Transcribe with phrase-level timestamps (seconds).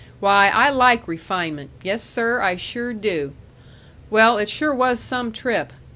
[0.19, 1.69] Why, I like refinement!
[1.83, 3.35] Yes, sir, I sure do!...
[4.09, 5.71] Well, it sure was some trip.